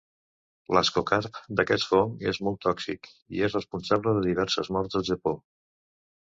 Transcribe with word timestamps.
L'ascocarp 0.75 1.35
d'aquest 1.59 1.85
fong 1.89 2.15
és 2.31 2.39
molt 2.47 2.59
tòxic, 2.67 3.11
i 3.37 3.45
és 3.49 3.57
responsable 3.59 4.15
de 4.17 4.25
diverses 4.31 4.73
morts 4.79 4.99
al 5.03 5.07
Japó. 5.13 5.37